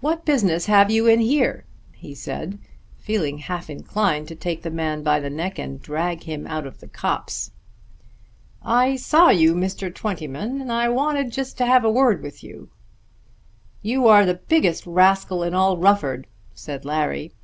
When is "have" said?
0.64-0.90, 11.66-11.84